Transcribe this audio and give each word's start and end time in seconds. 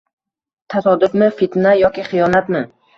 tasodifmi, 0.75 1.29
fitna 1.43 1.77
yoki 1.85 2.11
xiyonatmi? 2.13 2.69